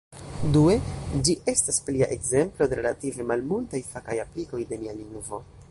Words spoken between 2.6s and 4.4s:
de relative malmultaj fakaj